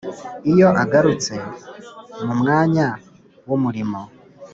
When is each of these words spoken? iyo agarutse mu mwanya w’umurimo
iyo 0.51 0.69
agarutse 0.83 1.33
mu 2.25 2.33
mwanya 2.39 2.87
w’umurimo 3.47 4.01